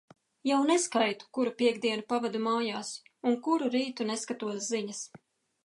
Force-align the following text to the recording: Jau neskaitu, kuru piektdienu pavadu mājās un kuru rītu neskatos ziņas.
Jau 0.51 0.61
neskaitu, 0.69 1.27
kuru 1.37 1.53
piektdienu 1.59 2.07
pavadu 2.13 2.41
mājās 2.47 2.91
un 3.33 3.39
kuru 3.49 3.71
rītu 3.77 4.11
neskatos 4.11 4.61
ziņas. 4.73 5.07